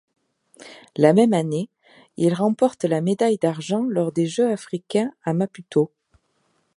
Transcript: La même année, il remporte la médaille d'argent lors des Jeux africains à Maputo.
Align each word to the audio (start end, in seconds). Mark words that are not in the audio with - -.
La 0.97 1.13
même 1.13 1.31
année, 1.35 1.69
il 2.17 2.33
remporte 2.33 2.85
la 2.85 3.01
médaille 3.01 3.37
d'argent 3.37 3.83
lors 3.83 4.11
des 4.11 4.25
Jeux 4.25 4.49
africains 4.51 5.13
à 5.25 5.33
Maputo. 5.35 5.91